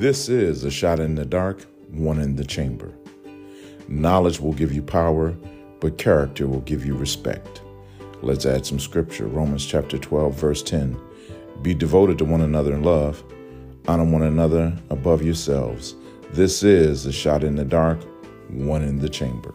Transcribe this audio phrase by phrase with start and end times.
[0.00, 2.94] This is a shot in the dark, one in the chamber.
[3.86, 5.36] Knowledge will give you power,
[5.78, 7.60] but character will give you respect.
[8.22, 9.26] Let's add some scripture.
[9.26, 10.98] Romans chapter 12, verse 10.
[11.60, 13.22] Be devoted to one another in love.
[13.88, 15.96] Honor one another above yourselves.
[16.32, 17.98] This is a shot in the dark,
[18.48, 19.52] one in the chamber.